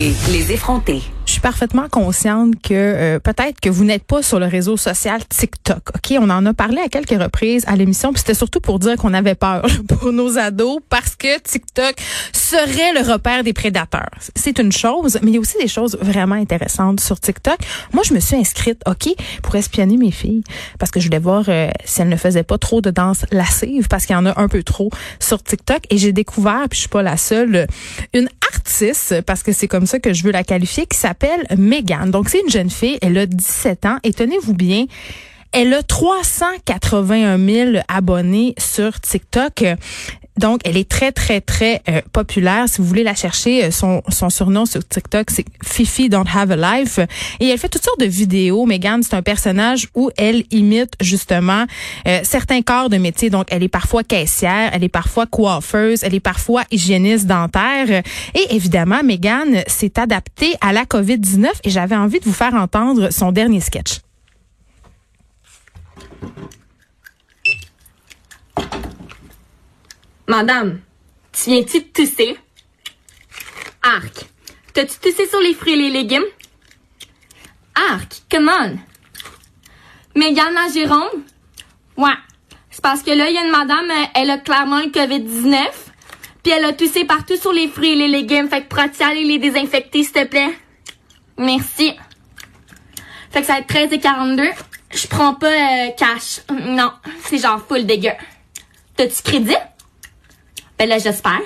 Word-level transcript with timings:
Les 0.00 0.52
effrontés. 0.52 1.02
Parfaitement 1.42 1.88
consciente 1.88 2.54
que 2.62 2.74
euh, 2.74 3.18
peut-être 3.20 3.60
que 3.60 3.70
vous 3.70 3.84
n'êtes 3.84 4.04
pas 4.04 4.22
sur 4.22 4.40
le 4.40 4.46
réseau 4.46 4.76
social 4.76 5.20
TikTok. 5.28 5.90
OK, 5.94 6.16
on 6.18 6.28
en 6.30 6.44
a 6.46 6.52
parlé 6.52 6.78
à 6.80 6.88
quelques 6.88 7.20
reprises 7.20 7.64
à 7.66 7.76
l'émission, 7.76 8.12
puis 8.12 8.20
c'était 8.20 8.34
surtout 8.34 8.60
pour 8.60 8.78
dire 8.78 8.96
qu'on 8.96 9.14
avait 9.14 9.34
peur 9.34 9.66
pour 9.88 10.12
nos 10.12 10.36
ados 10.36 10.80
parce 10.88 11.14
que 11.14 11.38
TikTok 11.40 11.94
serait 12.32 12.92
le 12.92 13.10
repère 13.12 13.44
des 13.44 13.52
prédateurs. 13.52 14.10
C'est 14.34 14.58
une 14.58 14.72
chose, 14.72 15.18
mais 15.22 15.30
il 15.30 15.34
y 15.34 15.36
a 15.36 15.40
aussi 15.40 15.58
des 15.58 15.68
choses 15.68 15.96
vraiment 16.00 16.34
intéressantes 16.34 17.00
sur 17.00 17.20
TikTok. 17.20 17.58
Moi, 17.92 18.02
je 18.04 18.14
me 18.14 18.20
suis 18.20 18.36
inscrite, 18.36 18.82
OK, 18.86 19.08
pour 19.42 19.54
espionner 19.54 19.96
mes 19.96 20.10
filles 20.10 20.42
parce 20.78 20.90
que 20.90 20.98
je 20.98 21.06
voulais 21.06 21.18
voir 21.18 21.44
euh, 21.48 21.70
si 21.84 22.02
elles 22.02 22.08
ne 22.08 22.16
faisaient 22.16 22.42
pas 22.42 22.58
trop 22.58 22.80
de 22.80 22.90
danse 22.90 23.24
lascive 23.30 23.86
parce 23.88 24.06
qu'il 24.06 24.14
y 24.14 24.18
en 24.18 24.26
a 24.26 24.40
un 24.40 24.48
peu 24.48 24.62
trop 24.62 24.90
sur 25.20 25.42
TikTok 25.42 25.82
et 25.90 25.98
j'ai 25.98 26.12
découvert, 26.12 26.66
puis 26.68 26.76
je 26.76 26.80
suis 26.80 26.88
pas 26.88 27.02
la 27.02 27.16
seule, 27.16 27.66
une 28.12 28.28
artiste 28.52 29.22
parce 29.22 29.42
que 29.42 29.52
c'est 29.52 29.68
comme 29.68 29.86
ça 29.86 29.98
que 29.98 30.12
je 30.12 30.24
veux 30.24 30.32
la 30.32 30.44
qualifier 30.44 30.86
qui 30.86 30.98
s'appelle 30.98 31.27
Megan. 31.56 32.10
Donc 32.10 32.28
c'est 32.28 32.40
une 32.40 32.50
jeune 32.50 32.70
fille, 32.70 32.98
elle 33.02 33.18
a 33.18 33.26
17 33.26 33.86
ans 33.86 33.98
et 34.04 34.12
tenez-vous 34.12 34.54
bien, 34.54 34.86
elle 35.52 35.72
a 35.74 35.82
381 35.82 37.38
000 37.38 37.82
abonnés 37.88 38.54
sur 38.58 39.00
TikTok. 39.00 39.64
Donc, 40.38 40.60
elle 40.64 40.76
est 40.76 40.88
très, 40.88 41.12
très, 41.12 41.40
très 41.40 41.82
euh, 41.88 42.00
populaire. 42.12 42.68
Si 42.68 42.78
vous 42.78 42.86
voulez 42.86 43.02
la 43.02 43.14
chercher, 43.14 43.64
euh, 43.64 43.70
son, 43.70 44.02
son 44.08 44.30
surnom 44.30 44.66
sur 44.66 44.86
TikTok, 44.86 45.30
c'est 45.30 45.44
Fifi 45.64 46.08
Don't 46.08 46.26
Have 46.32 46.52
a 46.52 46.78
Life. 46.78 47.00
Et 47.40 47.48
elle 47.48 47.58
fait 47.58 47.68
toutes 47.68 47.84
sortes 47.84 48.00
de 48.00 48.06
vidéos. 48.06 48.64
Megan, 48.64 49.02
c'est 49.02 49.14
un 49.14 49.22
personnage 49.22 49.88
où 49.94 50.10
elle 50.16 50.44
imite 50.50 50.94
justement 51.00 51.66
euh, 52.06 52.20
certains 52.22 52.62
corps 52.62 52.88
de 52.88 52.96
métier. 52.96 53.30
Donc, 53.30 53.46
elle 53.50 53.62
est 53.62 53.68
parfois 53.68 54.04
caissière, 54.04 54.70
elle 54.72 54.84
est 54.84 54.88
parfois 54.88 55.26
coiffeuse, 55.26 56.04
elle 56.04 56.14
est 56.14 56.20
parfois 56.20 56.62
hygiéniste 56.70 57.26
dentaire. 57.26 58.02
Et 58.34 58.54
évidemment, 58.54 59.02
Megan 59.02 59.62
s'est 59.66 59.98
adaptée 59.98 60.54
à 60.60 60.72
la 60.72 60.84
COVID-19 60.84 61.46
et 61.64 61.70
j'avais 61.70 61.96
envie 61.96 62.20
de 62.20 62.24
vous 62.24 62.32
faire 62.32 62.54
entendre 62.54 63.12
son 63.12 63.32
dernier 63.32 63.60
sketch. 63.60 64.00
Madame, 70.28 70.80
tu 71.32 71.48
viens-tu 71.48 71.80
de 71.80 71.86
tousser? 71.86 72.36
Arc, 73.82 74.26
t'as-tu 74.74 74.98
toussé 74.98 75.26
sur 75.26 75.40
les 75.40 75.54
fruits 75.54 75.72
et 75.72 75.76
les 75.76 75.88
légumes? 75.88 76.26
Arc, 77.74 78.20
come 78.30 78.50
on! 78.50 78.76
Mégane 80.14 80.52
la 80.52 80.70
Jérôme? 80.70 81.24
Ouais, 81.96 82.12
c'est 82.68 82.82
parce 82.82 83.02
que 83.02 83.10
là, 83.10 83.30
il 83.30 83.36
y 83.36 83.38
a 83.38 83.44
une 83.44 83.50
madame, 83.50 83.90
euh, 83.90 84.04
elle 84.14 84.28
a 84.28 84.36
clairement 84.36 84.80
le 84.80 84.90
COVID-19, 84.90 85.56
puis 86.42 86.52
elle 86.52 86.66
a 86.66 86.74
toussé 86.74 87.06
partout 87.06 87.38
sur 87.38 87.54
les 87.54 87.68
fruits 87.68 87.92
et 87.92 87.96
les 87.96 88.08
légumes, 88.08 88.50
fait 88.50 88.64
que 88.64 88.68
pourras-tu 88.68 89.02
aller 89.02 89.24
les 89.24 89.38
désinfecter, 89.38 90.02
s'il 90.02 90.12
te 90.12 90.24
plaît? 90.26 90.58
Merci. 91.38 91.94
Fait 93.30 93.40
que 93.40 93.46
ça 93.46 93.54
va 93.54 93.58
être 93.60 93.66
13 93.66 93.94
et 93.94 93.98
42. 93.98 94.44
Je 94.90 95.06
prends 95.06 95.32
pas 95.32 95.46
euh, 95.46 95.90
cash. 95.96 96.42
Non, 96.50 96.92
c'est 97.24 97.38
genre 97.38 97.64
full 97.66 97.86
dégueu. 97.86 98.12
T'as-tu 98.94 99.22
crédit? 99.22 99.56
Ben 100.78 100.88
là, 100.88 100.98
j'espère. 100.98 101.40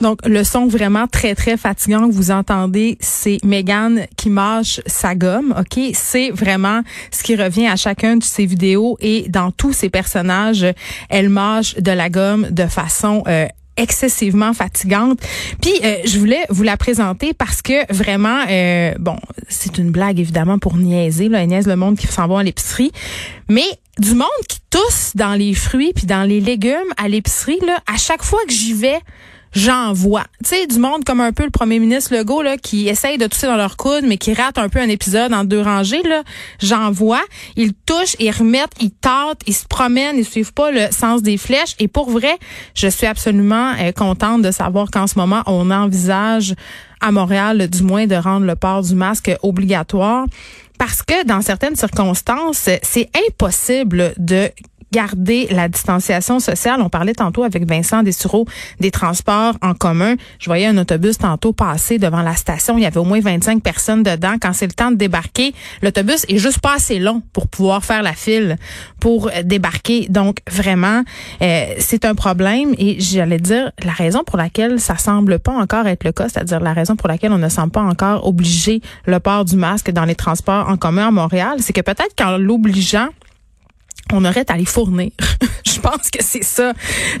Donc, 0.00 0.18
le 0.26 0.42
son 0.42 0.66
vraiment 0.66 1.06
très, 1.06 1.36
très 1.36 1.56
fatigant 1.56 2.08
que 2.08 2.12
vous 2.12 2.32
entendez, 2.32 2.98
c'est 3.00 3.38
Megan 3.44 4.06
qui 4.16 4.30
mâche 4.30 4.80
sa 4.84 5.14
gomme, 5.14 5.54
OK? 5.56 5.80
C'est 5.94 6.30
vraiment 6.30 6.80
ce 7.12 7.22
qui 7.22 7.36
revient 7.36 7.68
à 7.68 7.76
chacun 7.76 8.16
de 8.16 8.24
ses 8.24 8.44
vidéos 8.44 8.96
et 9.00 9.28
dans 9.28 9.52
tous 9.52 9.72
ses 9.72 9.90
personnages, 9.90 10.66
elle 11.08 11.28
mâche 11.28 11.76
de 11.76 11.92
la 11.92 12.10
gomme 12.10 12.48
de 12.50 12.66
façon 12.66 13.22
euh, 13.28 13.46
excessivement 13.76 14.52
fatigante. 14.52 15.20
Puis 15.60 15.72
euh, 15.84 15.96
je 16.04 16.18
voulais 16.18 16.44
vous 16.48 16.62
la 16.62 16.76
présenter 16.76 17.32
parce 17.32 17.62
que 17.62 17.92
vraiment, 17.92 18.44
euh, 18.48 18.94
bon, 18.98 19.16
c'est 19.48 19.78
une 19.78 19.90
blague 19.90 20.20
évidemment 20.20 20.58
pour 20.58 20.76
niaiser, 20.76 21.28
là, 21.28 21.44
niaise 21.46 21.66
le 21.66 21.76
monde 21.76 21.96
qui 21.96 22.06
s'en 22.06 22.26
va 22.28 22.40
à 22.40 22.42
l'épicerie, 22.42 22.92
mais 23.48 23.64
du 23.98 24.14
monde 24.14 24.28
qui 24.48 24.58
tousse 24.70 25.12
dans 25.14 25.34
les 25.34 25.54
fruits 25.54 25.92
puis 25.94 26.06
dans 26.06 26.22
les 26.22 26.40
légumes 26.40 26.92
à 26.96 27.08
l'épicerie, 27.08 27.58
là, 27.66 27.78
à 27.92 27.96
chaque 27.96 28.22
fois 28.22 28.40
que 28.46 28.52
j'y 28.52 28.72
vais, 28.72 28.98
j'en 29.52 29.92
vois. 29.92 30.24
Tu 30.44 30.50
sais, 30.50 30.66
du 30.66 30.78
monde 30.78 31.04
comme 31.04 31.20
un 31.20 31.32
peu 31.32 31.44
le 31.44 31.50
premier 31.50 31.78
ministre 31.78 32.14
Legault, 32.14 32.42
là, 32.42 32.56
qui 32.56 32.88
essaye 32.88 33.18
de 33.18 33.26
tousser 33.26 33.46
dans 33.46 33.56
leur 33.56 33.76
coude, 33.76 34.04
mais 34.04 34.16
qui 34.16 34.34
rate 34.34 34.58
un 34.58 34.68
peu 34.68 34.80
un 34.80 34.88
épisode 34.88 35.32
en 35.32 35.44
deux 35.44 35.60
rangées, 35.60 36.02
là. 36.02 36.22
J'en 36.60 36.90
vois. 36.90 37.22
Ils 37.56 37.74
touchent, 37.74 38.16
ils 38.18 38.30
remettent, 38.30 38.72
ils 38.80 38.90
tâtent, 38.90 39.42
ils 39.46 39.54
se 39.54 39.66
promènent, 39.66 40.16
ils 40.16 40.24
suivent 40.24 40.52
pas 40.52 40.70
le 40.70 40.90
sens 40.90 41.22
des 41.22 41.36
flèches. 41.36 41.74
Et 41.78 41.88
pour 41.88 42.10
vrai, 42.10 42.38
je 42.74 42.88
suis 42.88 43.06
absolument 43.06 43.72
euh, 43.78 43.92
contente 43.92 44.42
de 44.42 44.50
savoir 44.50 44.90
qu'en 44.90 45.06
ce 45.06 45.18
moment, 45.18 45.42
on 45.46 45.70
envisage 45.70 46.54
à 47.00 47.10
Montréal, 47.10 47.68
du 47.68 47.82
moins, 47.82 48.06
de 48.06 48.14
rendre 48.14 48.46
le 48.46 48.56
port 48.56 48.82
du 48.82 48.94
masque 48.94 49.30
obligatoire. 49.42 50.26
Parce 50.78 51.02
que 51.02 51.24
dans 51.24 51.42
certaines 51.42 51.76
circonstances, 51.76 52.68
c'est 52.82 53.10
impossible 53.28 54.14
de 54.16 54.50
garder 54.92 55.48
la 55.50 55.68
distanciation 55.68 56.38
sociale. 56.38 56.80
On 56.80 56.88
parlait 56.88 57.14
tantôt 57.14 57.42
avec 57.42 57.66
Vincent 57.68 58.02
Dessureau 58.02 58.46
des 58.78 58.90
transports 58.90 59.54
en 59.62 59.74
commun. 59.74 60.14
Je 60.38 60.46
voyais 60.46 60.66
un 60.66 60.78
autobus 60.78 61.18
tantôt 61.18 61.52
passer 61.52 61.98
devant 61.98 62.22
la 62.22 62.36
station. 62.36 62.76
Il 62.76 62.82
y 62.82 62.86
avait 62.86 62.98
au 62.98 63.04
moins 63.04 63.20
25 63.20 63.62
personnes 63.62 64.02
dedans. 64.02 64.34
Quand 64.40 64.52
c'est 64.52 64.66
le 64.66 64.72
temps 64.72 64.90
de 64.90 64.96
débarquer, 64.96 65.54
l'autobus 65.82 66.24
est 66.28 66.38
juste 66.38 66.60
pas 66.60 66.74
assez 66.76 66.98
long 66.98 67.22
pour 67.32 67.48
pouvoir 67.48 67.84
faire 67.84 68.02
la 68.02 68.12
file 68.12 68.56
pour 69.00 69.30
débarquer. 69.44 70.06
Donc 70.08 70.38
vraiment, 70.50 71.02
euh, 71.40 71.74
c'est 71.78 72.04
un 72.04 72.14
problème 72.14 72.74
et 72.78 73.00
j'allais 73.00 73.38
dire 73.38 73.72
la 73.82 73.92
raison 73.92 74.22
pour 74.24 74.36
laquelle 74.36 74.78
ça 74.78 74.96
semble 74.98 75.38
pas 75.38 75.52
encore 75.52 75.86
être 75.86 76.04
le 76.04 76.12
cas, 76.12 76.28
c'est-à-dire 76.28 76.60
la 76.60 76.72
raison 76.72 76.96
pour 76.96 77.08
laquelle 77.08 77.32
on 77.32 77.38
ne 77.38 77.48
semble 77.48 77.72
pas 77.72 77.80
encore 77.80 78.26
obliger 78.26 78.82
le 79.06 79.18
port 79.20 79.44
du 79.44 79.56
masque 79.56 79.90
dans 79.90 80.04
les 80.04 80.14
transports 80.14 80.68
en 80.68 80.76
commun 80.76 81.08
à 81.08 81.10
Montréal, 81.10 81.56
c'est 81.60 81.72
que 81.72 81.80
peut-être 81.80 82.14
qu'en 82.16 82.36
l'obligeant, 82.36 83.08
on 84.12 84.24
aurait 84.24 84.50
à 84.50 84.56
les 84.56 84.64
fournir. 84.64 85.10
je 85.66 85.80
pense 85.80 86.10
que 86.10 86.22
c'est 86.22 86.44
ça 86.44 86.72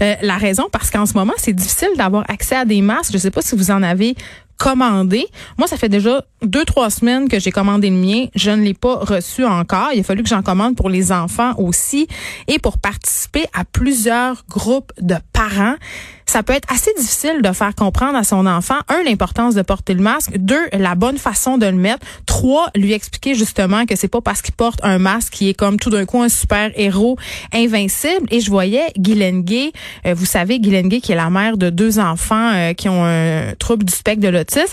euh, 0.02 0.14
la 0.22 0.36
raison 0.36 0.68
parce 0.70 0.90
qu'en 0.90 1.06
ce 1.06 1.14
moment, 1.14 1.34
c'est 1.38 1.52
difficile 1.52 1.90
d'avoir 1.96 2.24
accès 2.28 2.56
à 2.56 2.64
des 2.64 2.82
masques. 2.82 3.12
Je 3.12 3.18
sais 3.18 3.30
pas 3.30 3.42
si 3.42 3.56
vous 3.56 3.70
en 3.70 3.82
avez 3.82 4.14
commandé. 4.62 5.26
Moi, 5.58 5.66
ça 5.66 5.76
fait 5.76 5.88
déjà 5.88 6.24
deux, 6.42 6.64
trois 6.64 6.88
semaines 6.88 7.28
que 7.28 7.40
j'ai 7.40 7.50
commandé 7.50 7.90
le 7.90 7.96
mien. 7.96 8.26
Je 8.36 8.52
ne 8.52 8.62
l'ai 8.62 8.74
pas 8.74 8.96
reçu 8.96 9.44
encore. 9.44 9.88
Il 9.92 10.00
a 10.00 10.02
fallu 10.04 10.22
que 10.22 10.28
j'en 10.28 10.42
commande 10.42 10.76
pour 10.76 10.88
les 10.88 11.10
enfants 11.10 11.54
aussi 11.58 12.06
et 12.46 12.60
pour 12.60 12.78
participer 12.78 13.44
à 13.54 13.64
plusieurs 13.64 14.44
groupes 14.48 14.92
de 15.00 15.16
parents 15.32 15.74
ça 16.32 16.42
peut 16.42 16.54
être 16.54 16.72
assez 16.72 16.90
difficile 16.96 17.42
de 17.42 17.52
faire 17.52 17.74
comprendre 17.74 18.16
à 18.16 18.24
son 18.24 18.46
enfant, 18.46 18.78
un, 18.88 19.02
l'importance 19.04 19.54
de 19.54 19.60
porter 19.60 19.92
le 19.92 20.02
masque, 20.02 20.38
deux, 20.38 20.62
la 20.72 20.94
bonne 20.94 21.18
façon 21.18 21.58
de 21.58 21.66
le 21.66 21.72
mettre, 21.72 22.06
trois, 22.24 22.70
lui 22.74 22.94
expliquer 22.94 23.34
justement 23.34 23.84
que 23.84 23.96
c'est 23.96 24.08
pas 24.08 24.22
parce 24.22 24.40
qu'il 24.40 24.54
porte 24.54 24.80
un 24.82 24.98
masque 24.98 25.34
qui 25.34 25.50
est 25.50 25.54
comme 25.54 25.78
tout 25.78 25.90
d'un 25.90 26.06
coup 26.06 26.22
un 26.22 26.30
super 26.30 26.70
héros 26.74 27.18
invincible. 27.52 28.26
Et 28.30 28.40
je 28.40 28.48
voyais 28.48 28.92
Guylaine 28.96 29.44
euh, 30.06 30.14
vous 30.14 30.24
savez, 30.24 30.58
Guylaine 30.58 30.88
Gay 30.88 31.00
qui 31.02 31.12
est 31.12 31.16
la 31.16 31.28
mère 31.28 31.58
de 31.58 31.68
deux 31.68 31.98
enfants 31.98 32.52
euh, 32.54 32.72
qui 32.72 32.88
ont 32.88 33.04
un 33.04 33.52
trouble 33.58 33.84
du 33.84 33.92
spectre 33.92 34.22
de 34.22 34.28
l'autisme 34.28 34.72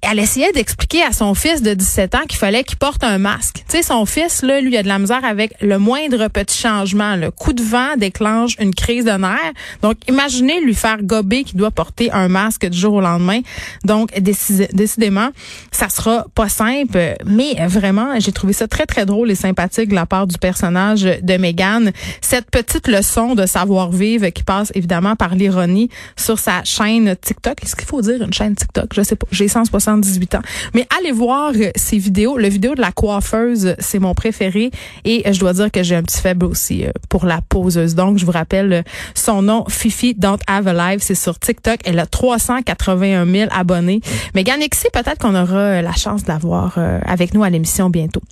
elle 0.00 0.20
essayait 0.20 0.52
d'expliquer 0.52 1.02
à 1.02 1.12
son 1.12 1.34
fils 1.34 1.60
de 1.60 1.74
17 1.74 2.14
ans 2.14 2.26
qu'il 2.28 2.38
fallait 2.38 2.62
qu'il 2.62 2.78
porte 2.78 3.02
un 3.02 3.18
masque. 3.18 3.64
Tu 3.68 3.76
sais, 3.76 3.82
son 3.82 4.06
fils, 4.06 4.42
là, 4.42 4.60
lui, 4.60 4.76
a 4.76 4.82
de 4.82 4.88
la 4.88 4.98
misère 4.98 5.24
avec 5.24 5.52
le 5.60 5.78
moindre 5.78 6.28
petit 6.28 6.56
changement. 6.56 7.16
Le 7.16 7.30
coup 7.32 7.52
de 7.52 7.62
vent 7.62 7.96
déclenche 7.96 8.54
une 8.60 8.74
crise 8.74 9.04
de 9.04 9.10
nerfs. 9.10 9.52
Donc, 9.82 9.96
imaginez 10.08 10.60
lui 10.60 10.74
faire 10.74 11.02
gober 11.02 11.42
qu'il 11.42 11.58
doit 11.58 11.72
porter 11.72 12.12
un 12.12 12.28
masque 12.28 12.66
du 12.66 12.78
jour 12.78 12.94
au 12.94 13.00
lendemain. 13.00 13.40
Donc, 13.84 14.10
décidément, 14.20 15.30
ça 15.72 15.88
sera 15.88 16.26
pas 16.34 16.48
simple. 16.48 17.16
Mais 17.26 17.56
vraiment, 17.66 18.20
j'ai 18.20 18.32
trouvé 18.32 18.52
ça 18.52 18.68
très, 18.68 18.86
très 18.86 19.04
drôle 19.04 19.30
et 19.32 19.34
sympathique 19.34 19.88
de 19.88 19.96
la 19.96 20.06
part 20.06 20.28
du 20.28 20.38
personnage 20.38 21.02
de 21.02 21.36
Megan. 21.38 21.92
Cette 22.20 22.50
petite 22.50 22.86
leçon 22.86 23.34
de 23.34 23.46
savoir-vivre 23.46 24.28
qui 24.28 24.44
passe 24.44 24.70
évidemment 24.76 25.16
par 25.16 25.34
l'ironie 25.34 25.90
sur 26.16 26.38
sa 26.38 26.62
chaîne 26.62 27.16
TikTok. 27.20 27.64
Est-ce 27.64 27.74
qu'il 27.74 27.86
faut 27.86 28.00
dire 28.00 28.22
une 28.22 28.32
chaîne 28.32 28.54
TikTok? 28.54 28.94
Je 28.94 29.02
sais 29.02 29.16
pas. 29.16 29.26
J'ai 29.32 29.48
160 29.48 29.87
18 29.96 30.34
ans. 30.34 30.42
Mais 30.74 30.86
allez 30.98 31.12
voir 31.12 31.52
euh, 31.54 31.70
ces 31.76 31.98
vidéos. 31.98 32.36
Le 32.36 32.48
vidéo 32.48 32.74
de 32.74 32.80
la 32.80 32.92
coiffeuse, 32.92 33.74
c'est 33.78 33.98
mon 33.98 34.14
préféré. 34.14 34.70
Et 35.04 35.26
euh, 35.26 35.32
je 35.32 35.40
dois 35.40 35.54
dire 35.54 35.70
que 35.70 35.82
j'ai 35.82 35.96
un 35.96 36.02
petit 36.02 36.20
faible 36.20 36.44
aussi 36.46 36.84
euh, 36.84 36.90
pour 37.08 37.24
la 37.26 37.40
poseuse. 37.40 37.94
Donc, 37.94 38.18
je 38.18 38.26
vous 38.26 38.32
rappelle 38.32 38.84
son 39.14 39.42
nom, 39.42 39.64
Fifi 39.68 40.14
Don't 40.14 40.38
Have 40.46 40.68
a 40.68 40.92
Life. 40.92 41.02
C'est 41.02 41.14
sur 41.14 41.38
TikTok. 41.38 41.80
Elle 41.84 41.98
a 41.98 42.06
381 42.06 43.26
000 43.26 43.50
abonnés. 43.54 44.00
Mais 44.34 44.44
Ganexi, 44.44 44.88
peut-être 44.92 45.18
qu'on 45.18 45.34
aura 45.34 45.80
la 45.82 45.92
chance 45.92 46.24
de 46.24 46.28
la 46.28 46.38
voir 46.38 46.78
avec 47.04 47.34
nous 47.34 47.42
à 47.42 47.50
l'émission 47.50 47.90
bientôt. 47.90 48.22